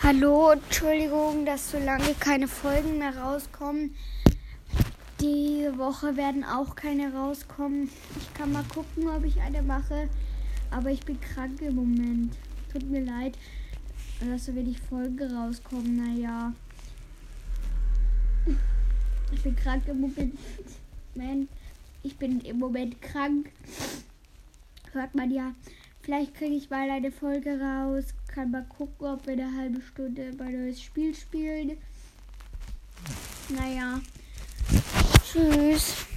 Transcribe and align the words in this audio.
Hallo, 0.00 0.52
Entschuldigung, 0.52 1.44
dass 1.44 1.72
so 1.72 1.78
lange 1.78 2.14
keine 2.14 2.46
Folgen 2.46 2.98
mehr 2.98 3.16
rauskommen. 3.16 3.96
Die 5.20 5.68
Woche 5.76 6.16
werden 6.16 6.44
auch 6.44 6.76
keine 6.76 7.12
rauskommen. 7.12 7.90
Ich 8.16 8.32
kann 8.32 8.52
mal 8.52 8.62
gucken, 8.72 9.08
ob 9.08 9.24
ich 9.24 9.40
eine 9.40 9.60
mache. 9.60 10.08
Aber 10.70 10.90
ich 10.90 11.00
bin 11.04 11.20
krank 11.20 11.60
im 11.62 11.74
Moment. 11.74 12.36
Tut 12.72 12.88
mir 12.88 13.04
leid, 13.04 13.36
dass 14.20 14.46
so 14.46 14.54
wenig 14.54 14.80
Folgen 14.80 15.34
rauskommen. 15.34 15.96
Naja. 15.96 16.52
Ich 19.32 19.42
bin 19.42 19.56
krank 19.56 19.82
im 19.88 20.00
Moment. 20.02 21.48
Ich 22.04 22.16
bin 22.16 22.40
im 22.42 22.60
Moment 22.60 23.02
krank. 23.02 23.50
Hört 24.92 25.16
man 25.16 25.32
ja. 25.32 25.54
Vielleicht 26.08 26.36
kriege 26.36 26.54
ich 26.54 26.70
mal 26.70 26.88
eine 26.88 27.12
Folge 27.12 27.60
raus. 27.60 28.14
Kann 28.28 28.50
mal 28.50 28.64
gucken, 28.64 29.08
ob 29.08 29.26
wir 29.26 29.34
eine 29.34 29.54
halbe 29.54 29.82
Stunde 29.82 30.32
mein 30.38 30.58
neues 30.58 30.80
Spiel 30.80 31.14
spielen. 31.14 31.76
Naja. 33.50 34.00
Tschüss. 35.22 36.07